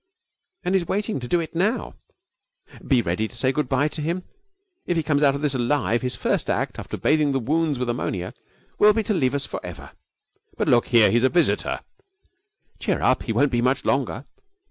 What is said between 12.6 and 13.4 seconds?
'Cheer up! He